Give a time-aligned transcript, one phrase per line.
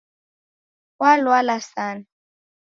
[0.99, 2.05] Walwala sana